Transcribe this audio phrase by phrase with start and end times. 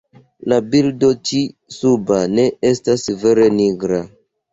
[0.51, 1.41] La bildo ĉi
[1.75, 4.01] suba ne estas vere nigra.